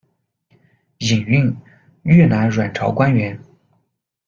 [0.97, 1.55] 尹蕴，
[2.01, 3.39] 越南阮朝官员。